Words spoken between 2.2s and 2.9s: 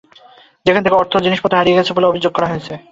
করা হয়েছে।